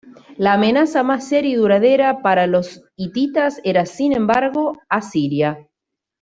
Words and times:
La 0.35 0.53
amenaza 0.53 1.03
más 1.03 1.27
seria 1.29 1.51
y 1.51 1.55
duradera 1.57 2.23
para 2.23 2.47
los 2.47 2.81
hititas 2.95 3.61
era, 3.63 3.85
sin 3.85 4.13
embargo, 4.13 4.79
Asiria. 4.89 5.67